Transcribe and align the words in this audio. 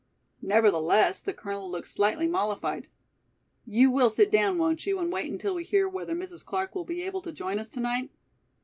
Nevertheless 0.41 1.19
the 1.19 1.31
colonel 1.31 1.69
looked 1.69 1.87
slightly 1.87 2.25
mollified. 2.27 2.87
"You 3.67 3.91
will 3.91 4.09
sit 4.09 4.31
down, 4.31 4.57
won't 4.57 4.87
you, 4.87 4.97
and 4.97 5.13
wait 5.13 5.31
until 5.31 5.53
we 5.53 5.63
hear 5.63 5.87
whether 5.87 6.15
Mrs. 6.15 6.43
Clark 6.43 6.73
will 6.73 6.85
be 6.85 7.03
able 7.03 7.21
to 7.21 7.31
join 7.31 7.59
us 7.59 7.69
tonight?" 7.69 8.09